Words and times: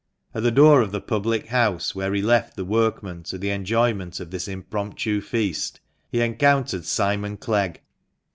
At 0.33 0.41
the 0.41 0.49
door 0.49 0.81
of 0.81 0.91
the 0.91 0.99
public 0.99 1.49
house, 1.49 1.93
where 1.93 2.11
he 2.15 2.23
left 2.23 2.55
the 2.55 2.65
workmen 2.65 3.21
to 3.25 3.37
the 3.37 3.51
enjoyment 3.51 4.19
of 4.19 4.31
this 4.31 4.47
impromptu 4.47 5.21
feast, 5.21 5.79
he 6.09 6.21
encountered 6.21 6.85
Simon 6.85 7.37
Clegg. 7.37 7.81